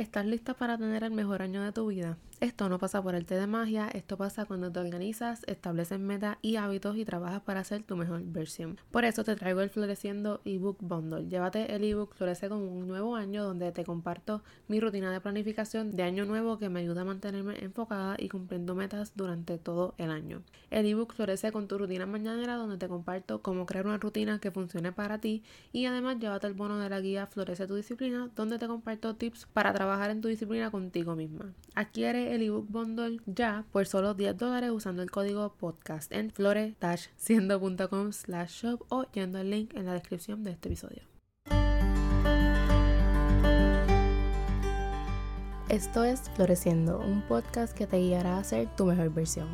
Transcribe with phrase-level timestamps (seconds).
[0.00, 2.16] ¿Estás lista para tener el mejor año de tu vida?
[2.40, 6.38] Esto no pasa por el té de magia, esto pasa cuando te organizas, estableces metas
[6.40, 8.78] y hábitos y trabajas para ser tu mejor versión.
[8.90, 11.28] Por eso te traigo el Floreciendo ebook bundle.
[11.28, 15.94] Llévate el ebook Florece con un nuevo año donde te comparto mi rutina de planificación
[15.94, 20.10] de año nuevo que me ayuda a mantenerme enfocada y cumpliendo metas durante todo el
[20.10, 20.40] año.
[20.70, 24.50] El ebook Florece con tu rutina mañanera donde te comparto cómo crear una rutina que
[24.50, 28.58] funcione para ti y además llévate el bono de la guía Florece tu disciplina donde
[28.58, 31.52] te comparto tips para trabajar en tu disciplina contigo misma.
[31.74, 38.12] Adquiere el ebook bundle ya por solo 10 dólares usando el código podcast en flore-siendo.com
[38.12, 41.02] slash shop o yendo al link en la descripción de este episodio.
[45.68, 49.48] Esto es Floreciendo, un podcast que te guiará a ser tu mejor versión.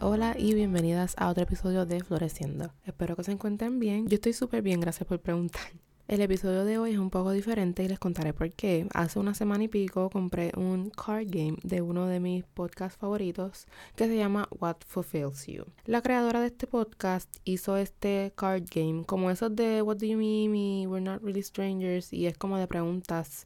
[0.00, 2.72] Hola y bienvenidas a otro episodio de Floreciendo.
[2.84, 4.08] Espero que se encuentren bien.
[4.08, 5.62] Yo estoy súper bien, gracias por preguntar.
[6.10, 8.88] El episodio de hoy es un poco diferente y les contaré por qué.
[8.94, 13.68] Hace una semana y pico compré un card game de uno de mis podcasts favoritos
[13.94, 15.66] que se llama What Fulfills You.
[15.84, 20.18] La creadora de este podcast hizo este card game como esos de What Do You
[20.18, 23.44] Mean y We're Not Really Strangers y es como de preguntas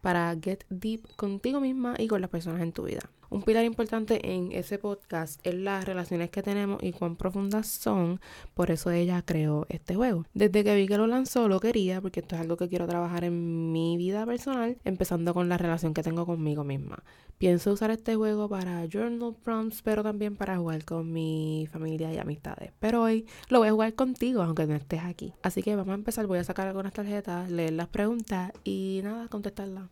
[0.00, 3.10] para get deep contigo misma y con las personas en tu vida.
[3.28, 8.20] Un pilar importante en ese podcast es las relaciones que tenemos y cuán profundas son.
[8.54, 10.24] Por eso ella creó este juego.
[10.34, 13.24] Desde que vi que lo lanzó, lo quería porque esto es algo que quiero trabajar
[13.24, 17.02] en mi vida personal, empezando con la relación que tengo conmigo misma.
[17.38, 22.18] Pienso usar este juego para journal prompts, pero también para jugar con mi familia y
[22.18, 22.72] amistades.
[22.80, 25.34] Pero hoy lo voy a jugar contigo, aunque no estés aquí.
[25.42, 26.26] Así que vamos a empezar.
[26.26, 29.90] Voy a sacar algunas tarjetas, leer las preguntas y nada, contestarlas.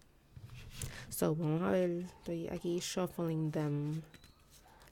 [1.15, 4.03] So, vamos a ver, estoy aquí shuffling them.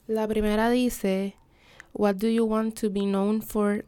[0.07, 1.35] La primera dice,
[1.91, 3.83] What do you want to be known for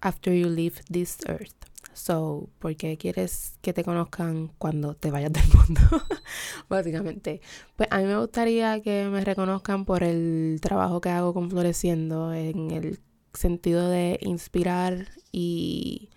[0.00, 1.54] after you leave this earth?
[1.92, 5.80] So, ¿por qué quieres que te conozcan cuando te vayas del mundo?
[6.68, 7.40] Básicamente.
[7.76, 12.34] Pues a mí me gustaría que me reconozcan por el trabajo que hago con Floreciendo,
[12.34, 12.98] en el
[13.32, 16.10] sentido de inspirar y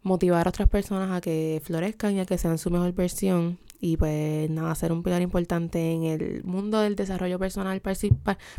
[0.00, 3.96] motivar a otras personas a que florezcan y a que sean su mejor versión y
[3.96, 7.82] pues nada, ser un pilar importante en el mundo del desarrollo personal,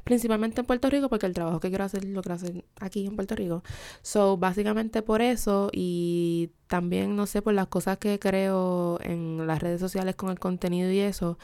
[0.03, 3.15] principalmente en Puerto Rico, porque el trabajo que quiero hacer lo quiero hacer aquí en
[3.15, 3.63] Puerto Rico.
[4.01, 9.61] So, básicamente por eso y también, no sé, por las cosas que creo en las
[9.61, 11.39] redes sociales con el contenido y eso,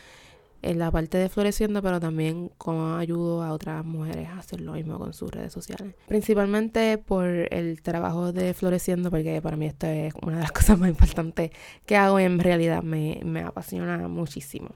[0.61, 4.73] en la parte de floreciendo, pero también como ayudo a otras mujeres a hacer lo
[4.73, 5.95] mismo con sus redes sociales.
[6.07, 10.77] Principalmente por el trabajo de floreciendo, porque para mí esto es una de las cosas
[10.77, 11.51] más importantes
[11.85, 14.69] que hago y en realidad me, me apasiona muchísimo.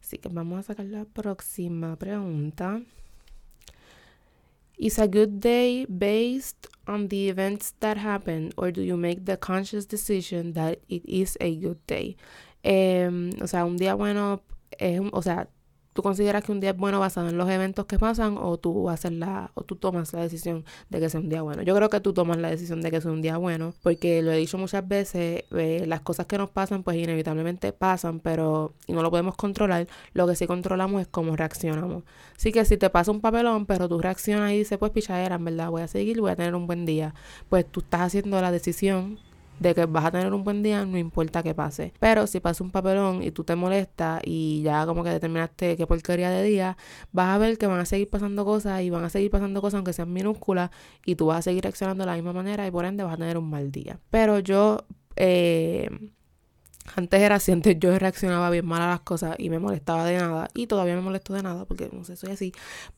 [0.00, 2.82] Así que vamos a sacar la próxima pregunta.
[4.76, 9.36] Is a good day based on the events that happen, or do you make the
[9.36, 12.16] conscious decision that it is a good day?
[12.62, 14.42] Em, o sea, un día bueno
[14.78, 15.48] es, o sea,
[15.92, 18.88] tú consideras que un día es bueno basado en los eventos que pasan o tú
[18.90, 21.62] haces la o tú tomas la decisión de que sea un día bueno.
[21.62, 24.32] Yo creo que tú tomas la decisión de que sea un día bueno porque lo
[24.32, 28.92] he dicho muchas veces, eh, las cosas que nos pasan pues inevitablemente pasan, pero y
[28.92, 29.88] no lo podemos controlar.
[30.14, 32.04] Lo que sí controlamos es cómo reaccionamos.
[32.36, 35.44] Así que si te pasa un papelón, pero tú reaccionas y dices, pues pichadera, en
[35.44, 37.14] verdad, voy a seguir, voy a tener un buen día,
[37.48, 39.18] pues tú estás haciendo la decisión
[39.60, 41.92] de que vas a tener un buen día, no importa qué pase.
[42.00, 45.86] Pero si pasa un papelón y tú te molestas y ya como que determinaste qué
[45.86, 46.76] porquería de día,
[47.12, 49.76] vas a ver que van a seguir pasando cosas y van a seguir pasando cosas
[49.76, 50.70] aunque sean minúsculas
[51.04, 53.16] y tú vas a seguir reaccionando de la misma manera y por ende vas a
[53.18, 54.00] tener un mal día.
[54.10, 54.84] Pero yo...
[55.16, 55.90] Eh,
[56.96, 60.16] antes era así, antes yo reaccionaba bien mal a las cosas y me molestaba de
[60.16, 60.48] nada.
[60.54, 62.52] Y todavía me molesto de nada porque no sé, soy así.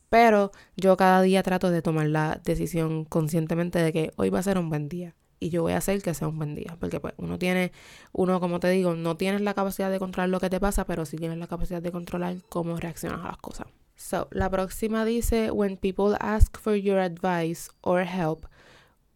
[0.09, 4.43] Pero yo cada día trato de tomar la decisión conscientemente de que hoy va a
[4.43, 6.77] ser un buen día y yo voy a hacer que sea un buen día.
[6.79, 7.71] Porque pues uno tiene,
[8.13, 11.05] uno como te digo, no tienes la capacidad de controlar lo que te pasa, pero
[11.05, 13.67] sí tienes la capacidad de controlar cómo reaccionas a las cosas.
[13.95, 18.45] So, la próxima dice, when people ask for your advice or help,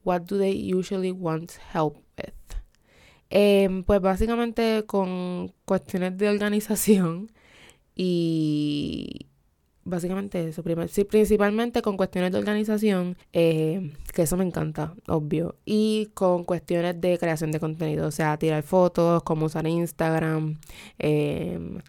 [0.03, 2.33] what do they usually want help with?
[3.29, 7.31] Em, pues básicamente con cuestiones de organización
[7.95, 9.27] y
[9.89, 16.43] básicamente eso, principalmente con cuestiones de organización, eh, que eso me encanta, obvio, y con
[16.43, 20.59] cuestiones de creación de contenido, o sea, tirar fotos, cómo usar Instagram,
[20.99, 21.79] em,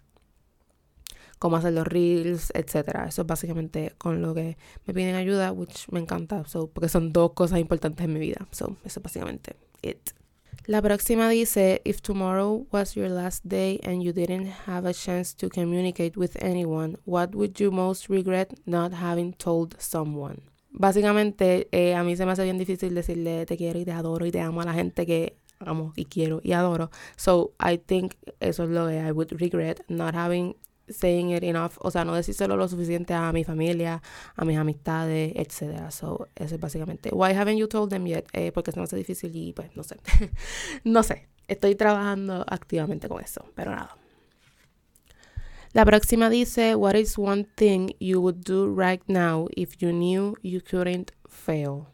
[1.39, 3.07] cómo hacer los reels, etcétera.
[3.07, 6.43] Eso es básicamente con lo que me piden ayuda, which me encanta,
[6.73, 8.47] porque son dos cosas importantes en mi vida.
[8.51, 10.18] So, eso es básicamente it.
[10.69, 15.33] La próxima dice, if tomorrow was your last day and you didn't have a chance
[15.35, 20.43] to communicate with anyone, what would you most regret not having told someone?
[20.69, 24.27] Básicamente, eh, a mí se me hace bien difícil decirle te quiero y te adoro
[24.27, 26.91] y te amo a la gente que amo y quiero y adoro.
[27.15, 30.55] So I think eso es lo que I would regret not having
[30.91, 34.01] saying it enough, o sea, no decírselo lo suficiente a mi familia,
[34.35, 35.91] a mis amistades, etcétera.
[35.91, 37.09] So, eso es básicamente.
[37.13, 38.27] Why haven't you told them yet?
[38.33, 39.97] Eh, porque se me hace difícil y pues no sé.
[40.83, 41.27] no sé.
[41.47, 43.97] Estoy trabajando activamente con eso, pero nada.
[45.73, 50.35] La próxima dice, What is one thing you would do right now if you knew
[50.41, 51.85] you couldn't fail?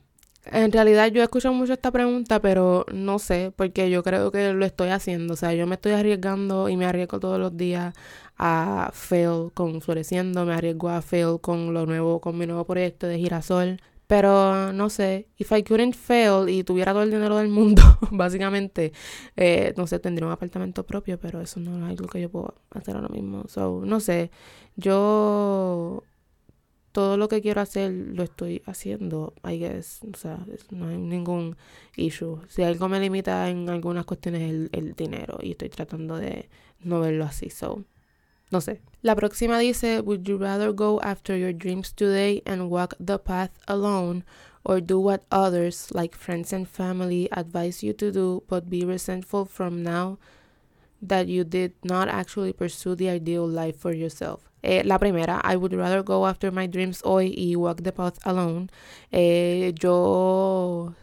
[0.46, 4.66] En realidad yo escucho mucho esta pregunta, pero no sé, porque yo creo que lo
[4.66, 5.34] estoy haciendo.
[5.34, 7.96] O sea, yo me estoy arriesgando y me arriesgo todos los días
[8.38, 13.08] a fail con Floreciendo, me arriesgo a fail con lo nuevo, con mi nuevo proyecto
[13.08, 13.80] de Girasol.
[14.08, 18.94] Pero no sé, if I couldn't fail y tuviera todo el dinero del mundo, básicamente,
[19.36, 22.54] eh, no sé, tendría un apartamento propio, pero eso no es algo que yo puedo
[22.72, 23.46] hacer ahora mismo.
[23.48, 24.30] So, no sé,
[24.76, 26.04] yo
[26.92, 30.02] todo lo que quiero hacer lo estoy haciendo, I guess.
[30.14, 31.58] O sea, no hay ningún
[31.98, 32.40] issue.
[32.48, 36.48] Si algo me limita en algunas cuestiones el, el dinero y estoy tratando de
[36.80, 37.50] no verlo así.
[37.50, 37.84] So,
[38.52, 38.82] no sé.
[39.02, 43.52] La próxima dice, Would you rather go after your dreams today and walk the path
[43.68, 44.24] alone
[44.64, 49.46] or do what others, like friends and family, advise you to do but be resentful
[49.46, 50.18] from now
[51.02, 54.50] that you did not actually pursue the ideal life for yourself?
[54.64, 58.18] Eh, la primera, I would rather go after my dreams hoy y walk the path
[58.26, 58.72] alone.
[59.14, 60.96] Eh, yo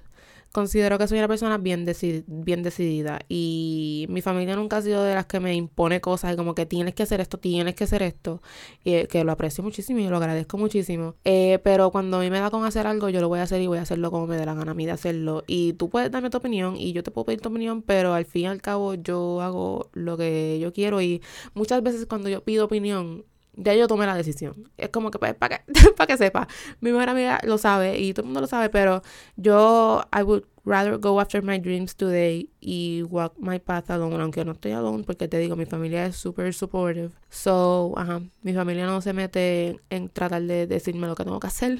[0.53, 1.87] considero que soy una persona bien,
[2.27, 6.37] bien decidida y mi familia nunca ha sido de las que me impone cosas y
[6.37, 8.43] como que tienes que hacer esto, tienes que hacer esto,
[8.85, 11.17] y, que lo aprecio muchísimo y lo agradezco muchísimo.
[11.25, 13.61] Eh, pero cuando a mí me da con hacer algo, yo lo voy a hacer
[13.61, 15.45] y voy a hacerlo como me dé la gana a mí de hacerlo.
[15.47, 18.27] Y tú puedes darme tu opinión y yo te puedo pedir tu opinión, pero al
[18.27, 21.23] fin y al cabo yo hago lo que yo quiero y
[21.55, 24.71] muchas veces cuando yo pido opinión, ya yo tomé la decisión.
[24.77, 26.49] Es como que pues, para que, para que sepa.
[26.81, 29.03] Mi mejor amiga lo sabe y todo el mundo lo sabe, pero
[29.37, 34.45] yo, I would rather go after my dreams today y walk my path alone, aunque
[34.45, 37.11] no estoy alone, porque te digo, mi familia es super supportive.
[37.31, 41.49] So, ajá, mi familia no se mete en tratar de decirme lo que tengo que
[41.49, 41.79] hacer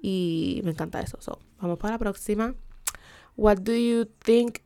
[0.00, 1.18] y me encanta eso.
[1.20, 2.54] So, vamos para la próxima.
[3.36, 4.60] What do you think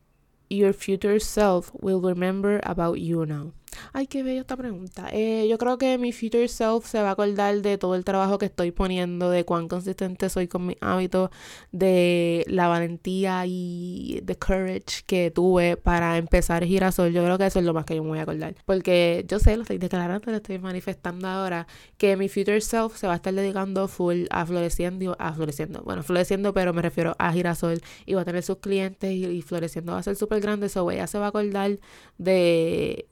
[0.49, 3.53] your future self will remember about you now?
[3.93, 5.09] Ay, qué bella esta pregunta.
[5.11, 8.37] Eh, yo creo que mi future self se va a acordar de todo el trabajo
[8.37, 11.29] que estoy poniendo, de cuán consistente soy con mis hábitos,
[11.71, 17.11] de la valentía y the courage que tuve para empezar Girasol.
[17.11, 18.55] Yo creo que eso es lo más que yo me voy a acordar.
[18.65, 23.07] Porque yo sé, lo estoy declarando, lo estoy manifestando ahora, que mi future self se
[23.07, 27.31] va a estar dedicando full a floreciendo, a floreciendo, bueno, floreciendo, pero me refiero a
[27.33, 30.67] Girasol y va a tener sus clientes y, floreciendo va a ser súper grande.
[30.67, 31.79] Eso ella se va a acordar
[32.17, 33.07] de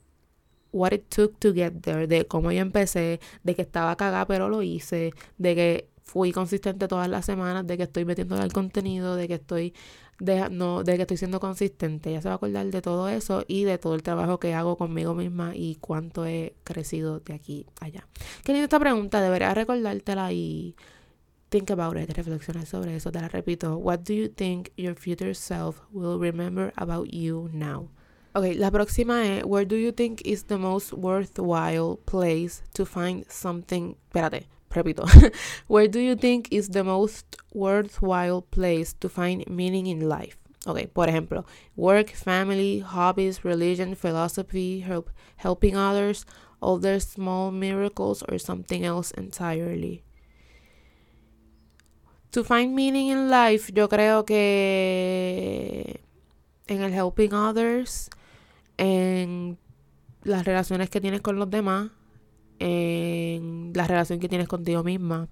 [0.72, 4.48] what it took to get there, de cómo yo empecé, de que estaba cagada pero
[4.48, 9.16] lo hice, de que fui consistente todas las semanas, de que estoy metiendo el contenido,
[9.16, 9.74] de que estoy
[10.20, 12.12] de, no, de que estoy siendo consistente.
[12.12, 14.76] Ya se va a acordar de todo eso y de todo el trabajo que hago
[14.76, 18.06] conmigo misma y cuánto he crecido de aquí allá.
[18.44, 20.76] Qué linda esta pregunta, debería recordártela y
[21.48, 23.10] think about it, reflexionar sobre eso.
[23.10, 23.76] Te la repito.
[23.76, 27.88] What do you think your future self will remember about you now?
[28.32, 33.24] Ok, la próxima es, where do you think is the most worthwhile place to find
[33.28, 35.04] something, espérate, repito,
[35.66, 40.38] where do you think is the most worthwhile place to find meaning in life?
[40.66, 41.44] Ok, por ejemplo,
[41.74, 46.24] work, family, hobbies, religion, philosophy, help, helping others,
[46.62, 50.04] other small miracles, or something else entirely.
[52.30, 56.00] To find meaning in life, yo creo que
[56.68, 58.08] en el helping others,
[58.80, 59.58] en
[60.22, 61.90] las relaciones que tienes con los demás,
[62.58, 65.28] en la relación que tienes contigo misma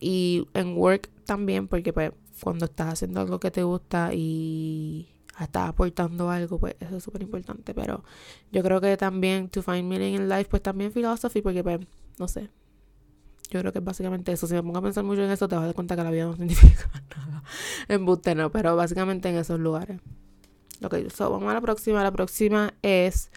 [0.00, 2.12] y en work también, porque pues
[2.42, 5.06] cuando estás haciendo algo que te gusta y
[5.38, 7.74] estás aportando algo, pues eso es súper importante.
[7.74, 8.04] Pero
[8.50, 11.80] yo creo que también to find meaning in life, pues también philosophy, porque pues,
[12.18, 12.48] no sé.
[13.50, 14.46] Yo creo que es básicamente eso.
[14.46, 16.10] Si me pongo a pensar mucho en eso, te vas a dar cuenta que la
[16.10, 17.42] vida no significa nada.
[17.88, 20.00] En buste no, pero básicamente en esos lugares.
[20.84, 22.02] Ok, so vamos a la próxima.
[22.02, 23.30] La próxima es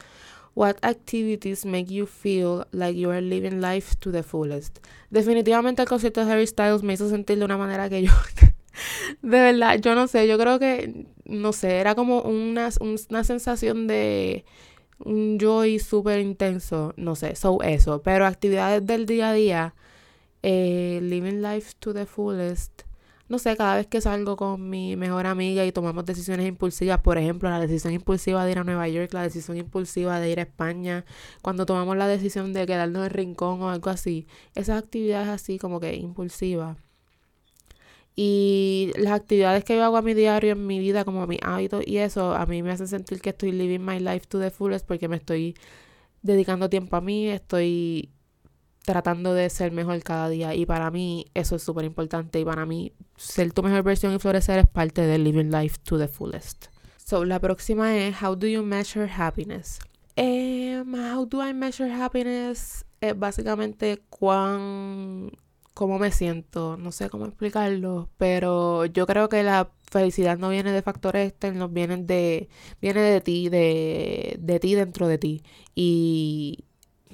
[0.55, 4.79] What activities make you feel like you are living life to the fullest?
[5.09, 8.11] Definitivamente el concierto de Harry Styles me hizo sentir de una manera que yo
[9.21, 13.87] de verdad, yo no sé, yo creo que no sé, era como una, una sensación
[13.87, 14.45] de
[14.99, 19.75] un joy súper intenso, no sé, so eso, pero actividades del día a día,
[20.43, 22.83] eh, living life to the fullest,
[23.27, 27.17] no sé, cada vez que salgo con mi mejor amiga y tomamos decisiones impulsivas, por
[27.17, 30.43] ejemplo, la decisión impulsiva de ir a Nueva York, la decisión impulsiva de ir a
[30.43, 31.05] España,
[31.41, 35.79] cuando tomamos la decisión de quedarnos en rincón o algo así, esas actividades así como
[35.79, 36.77] que impulsivas.
[38.15, 41.81] Y las actividades que yo hago a mi diario, en mi vida, como mi hábito
[41.85, 44.87] y eso, a mí me hacen sentir que estoy living my life to the fullest
[44.87, 45.55] porque me estoy
[46.21, 48.09] dedicando tiempo a mí, estoy
[48.85, 52.65] tratando de ser mejor cada día y para mí eso es súper importante y para
[52.65, 56.67] mí ser tu mejor versión y florecer es parte de living life to the fullest.
[57.03, 59.79] So, la próxima es How do you measure happiness?
[60.17, 62.85] Um, how do I measure happiness?
[63.01, 65.31] Es básicamente cuán
[65.73, 70.71] cómo me siento, no sé cómo explicarlo, pero yo creo que la felicidad no viene
[70.71, 72.49] de factores externos, viene de
[72.81, 75.43] viene de ti, de, de ti dentro de ti
[75.75, 76.63] y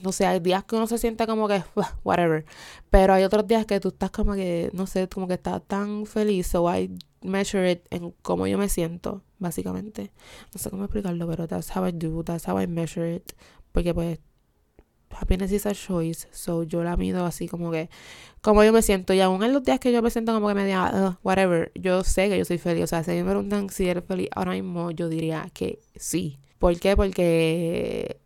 [0.04, 1.64] no sé, hay días que uno se siente como que,
[2.04, 2.46] whatever,
[2.90, 6.06] pero hay otros días que tú estás como que, no sé, como que estás tan
[6.06, 10.12] feliz, so I measure it en cómo yo me siento, básicamente.
[10.54, 13.34] No sé cómo explicarlo, pero that's how I do, that's how I measure it,
[13.72, 14.20] porque pues
[15.12, 17.90] happiness is a choice, so yo la mido así como que,
[18.42, 20.56] como yo me siento, y aún en los días que yo me siento como que
[20.56, 23.88] me diga, whatever, yo sé que yo soy feliz, o sea, si me preguntan si
[23.88, 26.40] eres feliz ahora mismo, yo diría que sí.
[26.60, 26.96] ¿Por qué?
[26.96, 28.21] Porque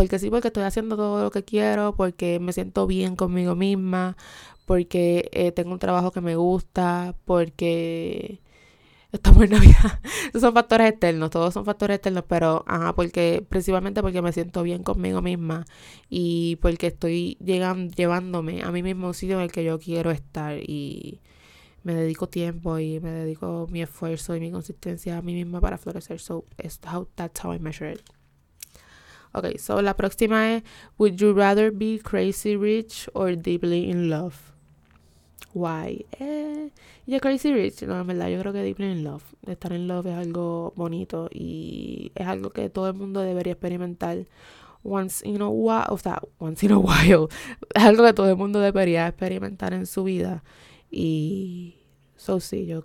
[0.00, 4.16] porque sí, porque estoy haciendo todo lo que quiero, porque me siento bien conmigo misma,
[4.64, 8.40] porque eh, tengo un trabajo que me gusta, porque
[9.12, 10.00] estamos en Navidad.
[10.30, 14.62] Esos son factores externos, todos son factores externos, pero ajá, porque principalmente porque me siento
[14.62, 15.66] bien conmigo misma
[16.08, 20.10] y porque estoy llegando, llevándome a mí mismo un sitio en el que yo quiero
[20.10, 21.20] estar y
[21.82, 25.76] me dedico tiempo y me dedico mi esfuerzo y mi consistencia a mí misma para
[25.76, 26.20] florecer.
[26.20, 26.46] So
[27.16, 28.19] that's how I measure it.
[29.32, 30.64] Ok, so la próxima es
[30.98, 34.34] Would you rather be crazy rich or deeply in love?
[35.52, 36.06] Why?
[36.18, 36.70] Eh,
[37.20, 39.24] crazy rich, no, en verdad, yo creo que deeply in love.
[39.46, 44.26] Estar en love es algo bonito y es algo que todo el mundo debería experimentar
[44.82, 47.28] once in a while, o sea, once in a while.
[47.74, 50.42] Es algo que todo el mundo debería experimentar en su vida
[50.90, 51.79] y
[52.20, 52.84] So sí, yo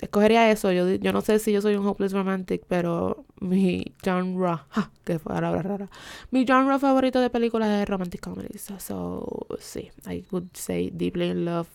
[0.00, 0.70] escogería eso.
[0.70, 5.18] Yo, yo no sé si yo soy un hopeless romantic, pero mi genre, ja, que
[5.18, 5.90] palabra rara.
[6.30, 8.70] Mi genre favorito de películas es romantic comedies.
[8.78, 11.66] So sí, I would say deeply in love.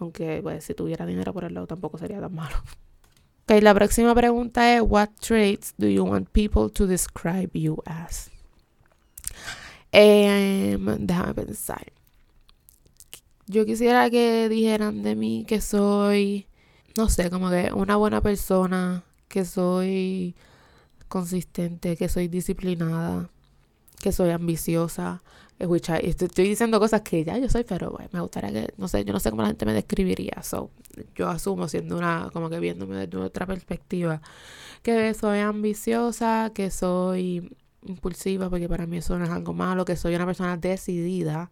[0.00, 2.56] Aunque pues si tuviera dinero por el lado tampoco sería tan malo.
[3.44, 8.28] Ok, la próxima pregunta es What traits do you want people to describe you as?
[9.92, 11.92] Um, déjame pensar.
[13.46, 16.46] Yo quisiera que dijeran de mí que soy,
[16.96, 20.34] no sé, como que una buena persona, que soy
[21.08, 23.28] consistente, que soy disciplinada,
[24.00, 25.22] que soy ambiciosa.
[25.60, 29.12] Which estoy diciendo cosas que ya yo soy, pero me gustaría que, no sé, yo
[29.12, 30.42] no sé cómo la gente me describiría.
[30.42, 30.70] So,
[31.14, 34.20] yo asumo siendo una, como que viéndome desde otra perspectiva,
[34.82, 39.96] que soy ambiciosa, que soy impulsiva, porque para mí eso no es algo malo, que
[39.96, 41.50] soy una persona decidida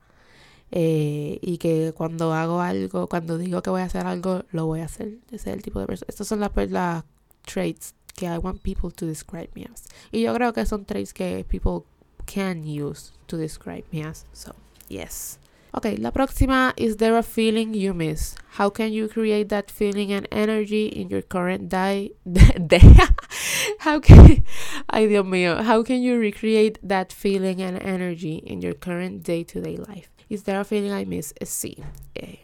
[0.75, 4.81] eh, y que cuando hago algo, cuando digo que voy a hacer algo, lo voy
[4.81, 5.19] a hacer.
[5.31, 6.07] Ese es el tipo de persona.
[6.09, 7.05] Estas son las, las
[7.43, 9.85] traits que I want people to describe me as.
[10.11, 11.85] Y yo creo que son traits que people
[12.25, 14.25] can use to describe me as.
[14.33, 14.55] So,
[14.88, 15.38] yes.
[15.75, 18.35] Ok, la próxima, is there a feeling you miss?
[18.59, 22.12] How can you create that feeling and energy in your current day?
[23.79, 24.45] How can,
[24.91, 29.76] ay Dios mío, how can you recreate that feeling and energy in your current day-to-day
[29.76, 30.12] -day life?
[30.32, 31.34] Is there a feeling I miss?
[31.38, 31.76] Eh, sí.
[32.14, 32.38] Eh,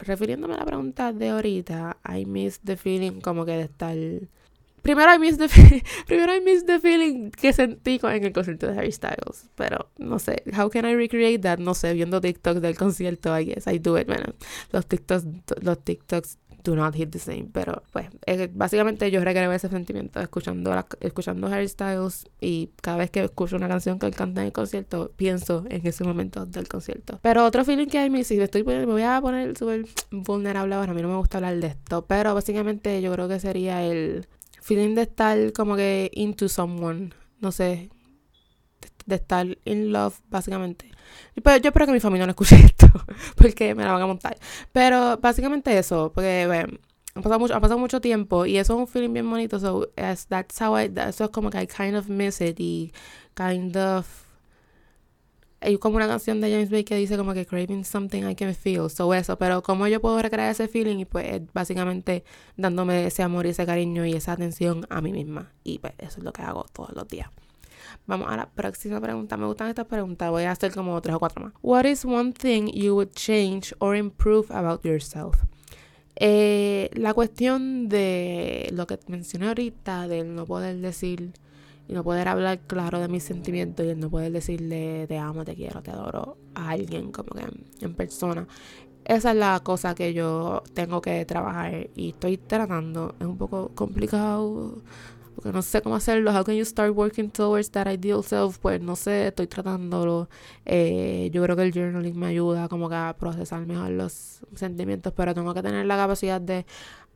[0.00, 3.96] refiriéndome a la pregunta de ahorita, I miss the feeling como que de estar...
[4.82, 5.48] Primero I miss the,
[6.06, 9.48] primero I miss the feeling que sentí en el concierto de Harry Styles.
[9.54, 11.58] Pero no sé, how can I recreate that?
[11.58, 14.06] No sé, viendo TikToks del concierto, I guess I do it.
[14.06, 14.34] Bueno,
[14.70, 15.24] los TikToks,
[15.62, 17.48] los TikToks do not hit the same.
[17.52, 18.08] Pero pues,
[18.52, 23.68] básicamente yo recreo ese sentimiento escuchando, escuchando Harry Styles y cada vez que escucho una
[23.68, 27.18] canción que él canta en el concierto, pienso en ese momento del concierto.
[27.22, 30.92] Pero otro feeling que hay, me, si estoy, me voy a poner súper vulnerable ahora,
[30.92, 34.26] a mí no me gusta hablar de esto, pero básicamente yo creo que sería el
[34.60, 37.90] feeling de estar como que into someone, no sé,
[39.06, 40.90] de estar in love, básicamente.
[41.42, 42.88] Pues yo espero que mi familia no escuche esto,
[43.36, 44.36] porque me la van a montar.
[44.72, 46.78] Pero básicamente eso, porque bueno,
[47.14, 49.58] ha pasado mucho, ha pasado mucho tiempo y eso es un feeling bien bonito.
[49.58, 52.92] So that's how I, eso es como que I kind of miss it y
[53.34, 54.06] kind of
[55.60, 58.54] hay como una canción de James Bay que dice como que craving something I can
[58.54, 62.24] feel, so eso, pero como yo puedo recrear ese feeling y pues básicamente
[62.56, 66.18] dándome ese amor y ese cariño y esa atención a mí misma y pues eso
[66.18, 67.30] es lo que hago todos los días.
[68.06, 69.36] Vamos a la próxima pregunta.
[69.36, 70.30] Me gustan estas preguntas.
[70.30, 71.52] Voy a hacer como tres o cuatro más.
[71.62, 75.36] What is one thing you would change or improve about yourself?
[76.18, 81.34] Eh, la cuestión de lo que mencioné ahorita, del no poder decir
[81.88, 85.44] y no poder hablar claro de mis sentimientos y el no poder decirle te amo,
[85.44, 87.44] te quiero, te adoro a alguien como que
[87.84, 88.46] en persona.
[89.04, 93.14] esa es la cosa que yo tengo que trabajar y estoy tratando.
[93.20, 94.82] Es un poco complicado
[95.36, 96.32] porque no sé cómo hacerlo.
[96.32, 98.58] How can you start working towards that ideal self?
[98.58, 100.28] Pues no sé, estoy tratándolo.
[100.64, 105.12] Eh, yo creo que el journaling me ayuda como que a procesar mejor los sentimientos,
[105.14, 106.66] pero tengo que tener la capacidad de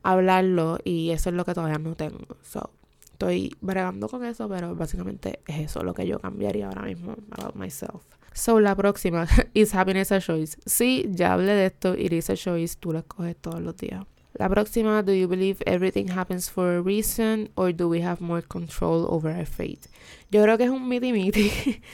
[0.03, 2.37] hablarlo y eso es lo que todavía no tengo.
[2.43, 2.69] So,
[3.03, 7.55] estoy bregando con eso, pero básicamente es eso lo que yo cambiaría ahora mismo about
[7.55, 8.03] myself.
[8.33, 10.57] So, la próxima, ¿is happiness a choice?
[10.65, 14.05] Sí, ya hablé de esto, it is a choice, tú lo escoges todos los días.
[14.33, 18.41] La próxima, do you believe everything happens for a reason or do we have more
[18.41, 19.89] control over our fate?
[20.31, 21.51] Yo creo que es un miti miti.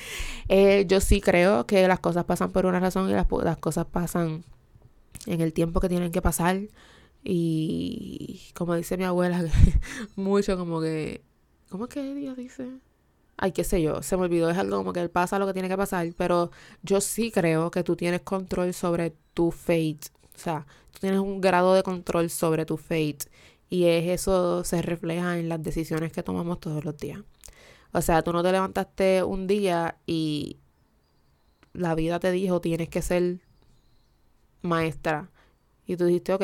[0.50, 3.86] eh, yo sí creo que las cosas pasan por una razón y las, las cosas
[3.86, 4.44] pasan
[5.26, 6.60] en el tiempo que tienen que pasar.
[7.24, 9.44] Y como dice mi abuela,
[10.16, 11.22] mucho como que...
[11.70, 12.70] ¿Cómo es que Dios dice?
[13.38, 15.70] ay, qué sé yo, se me olvidó, es algo como que pasa lo que tiene
[15.70, 16.52] que pasar, pero
[16.82, 20.00] yo sí creo que tú tienes control sobre tu fate,
[20.38, 23.20] o sea, tú tienes un grado de control sobre tu fate
[23.70, 27.22] y es eso se refleja en las decisiones que tomamos todos los días.
[27.92, 30.58] O sea, tú no te levantaste un día y
[31.74, 33.40] la vida te dijo tienes que ser
[34.62, 35.32] maestra
[35.86, 36.44] y tú dijiste, ok,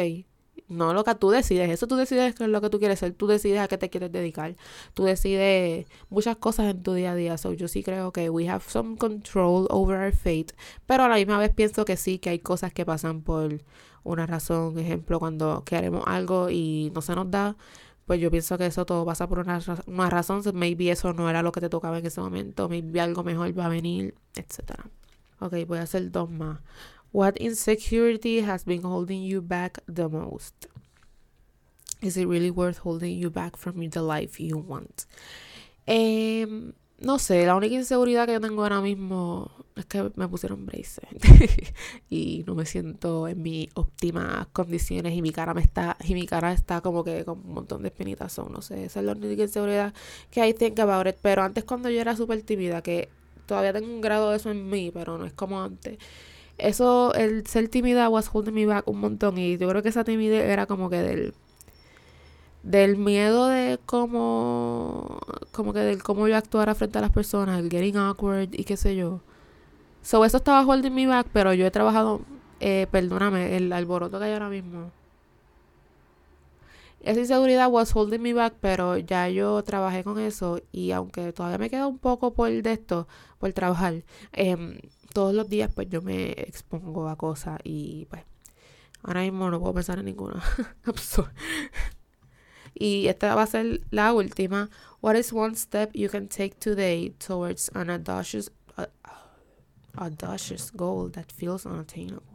[0.68, 3.14] no lo que tú decides, eso tú decides qué es lo que tú quieres ser,
[3.14, 4.56] tú decides a qué te quieres dedicar,
[4.94, 7.38] tú decides muchas cosas en tu día a día.
[7.38, 10.48] So, yo sí creo que we have some control over our fate,
[10.86, 13.62] pero a la misma vez pienso que sí, que hay cosas que pasan por
[14.04, 14.78] una razón.
[14.80, 17.56] Ejemplo, cuando queremos algo y no se nos da,
[18.06, 20.42] pues yo pienso que eso todo pasa por una, una razón.
[20.54, 23.66] Maybe eso no era lo que te tocaba en ese momento, maybe algo mejor va
[23.66, 24.82] a venir, etc.
[25.40, 26.60] Ok, voy a hacer dos más.
[27.14, 30.66] What insecurity has been holding you back the most?
[32.02, 35.06] Is it really worth holding you back from the life you want?
[35.86, 36.48] Eh,
[36.98, 41.06] no sé, la única inseguridad que yo tengo ahora mismo es que me pusieron braces
[42.10, 46.26] y no me siento en mis óptimas condiciones y mi cara me está y mi
[46.26, 49.44] cara está como que con un montón de espinitas no sé, esa es la única
[49.44, 49.94] inseguridad
[50.32, 53.10] que I think about it, pero antes cuando yo era súper tímida que
[53.46, 56.00] todavía tengo un grado de eso en mí, pero no es como antes
[56.58, 59.38] eso, el ser tímida was holding me back un montón.
[59.38, 61.34] Y yo creo que esa timidez era como que del.
[62.64, 65.20] Del miedo de cómo.
[65.52, 68.78] Como que del cómo yo actuara frente a las personas, el getting awkward y qué
[68.78, 69.22] sé yo.
[70.02, 72.22] So, eso estaba holding me back, pero yo he trabajado.
[72.60, 74.92] Eh, perdóname, el alboroto que hay ahora mismo.
[77.02, 81.58] Esa inseguridad was holding me back, pero ya yo trabajé con eso y aunque todavía
[81.58, 83.08] me queda un poco por de esto,
[83.40, 84.80] por trabajar, eh,
[85.14, 88.24] todos los días pues yo me expongo a cosas y pues
[89.04, 90.44] ahora mismo no puedo pensar en ninguna.
[92.74, 94.70] y esta va a ser la última.
[95.02, 98.86] What is one step you can take today towards an audacious, uh,
[99.98, 102.33] audacious goal that feels unattainable?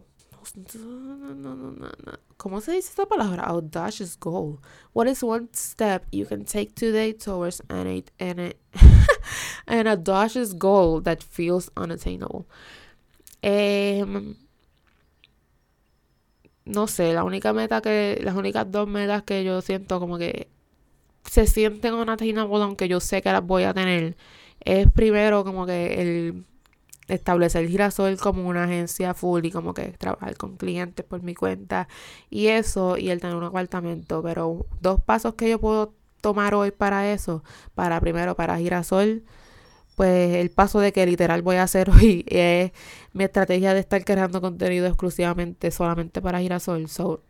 [2.36, 3.44] ¿Cómo se dice esta palabra?
[3.44, 4.58] Audacious goal.
[4.92, 8.02] What is one step you can take today towards an,
[9.86, 12.46] audacious goal that feels unattainable?
[13.42, 14.04] Eh,
[16.64, 20.48] no sé, la única meta que, las únicas dos metas que yo siento como que
[21.24, 24.16] se sienten unattainable, aunque yo sé que las voy a tener,
[24.60, 26.44] es primero como que el
[27.08, 31.88] establecer Girasol como una agencia full y como que trabajar con clientes por mi cuenta
[32.30, 34.22] y eso y el tener un apartamento.
[34.22, 37.42] Pero dos pasos que yo puedo tomar hoy para eso,
[37.74, 39.24] para primero para Girasol,
[39.96, 42.72] pues el paso de que literal voy a hacer hoy es
[43.12, 46.88] mi estrategia de estar creando contenido exclusivamente solamente para Girasol.
[46.88, 47.22] So,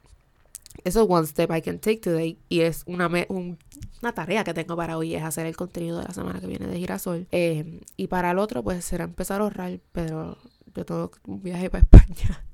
[0.84, 4.76] eso es one step I can take today y es una, una tarea que tengo
[4.76, 7.26] para hoy es hacer el contenido de la semana que viene de Girasol.
[7.32, 10.38] Eh, y para el otro pues será empezar a ahorrar, pero
[10.74, 12.44] yo tengo un viaje para España.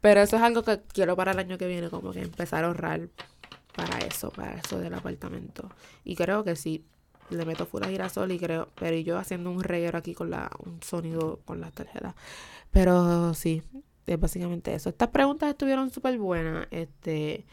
[0.00, 2.68] Pero eso es algo que quiero para el año que viene, como que empezar a
[2.68, 3.08] ahorrar
[3.74, 5.68] para eso, para eso del apartamento.
[6.04, 6.84] Y creo que sí,
[7.30, 10.50] le meto full a girasol y creo, pero yo haciendo un reguero aquí con la,
[10.64, 12.14] un sonido con las tarjetas.
[12.70, 13.62] Pero sí,
[14.06, 14.88] es básicamente eso.
[14.88, 16.66] Estas preguntas estuvieron súper buenas.
[16.70, 17.46] Este,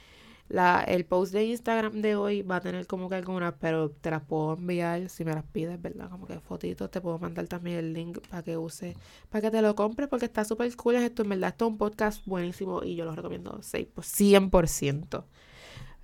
[0.49, 4.11] la, el post de Instagram de hoy va a tener como que algunas, pero te
[4.11, 6.09] las puedo enviar si me las pides, ¿verdad?
[6.09, 8.95] Como que fotitos, te puedo mandar también el link para que use,
[9.29, 11.77] para que te lo compres, porque está súper cool esto, en verdad, esto es un
[11.77, 15.23] podcast buenísimo y yo lo recomiendo 100%.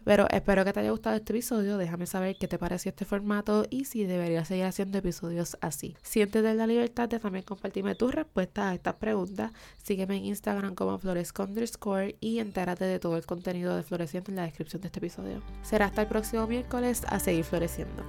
[0.03, 1.77] Pero espero que te haya gustado este episodio.
[1.77, 5.95] Déjame saber qué te pareció este formato y si deberías seguir haciendo episodios así.
[6.01, 9.51] Siéntete la libertad de también compartirme tus respuestas a estas preguntas.
[9.83, 14.37] Sígueme en Instagram como floresco underscore y entérate de todo el contenido de Floreciendo en
[14.37, 15.41] la descripción de este episodio.
[15.63, 18.03] Será hasta el próximo miércoles a seguir floreciendo.